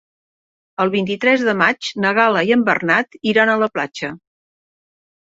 [0.85, 4.15] El vint-i-tres de maig na Gal·la i en Bernat iran a la platja.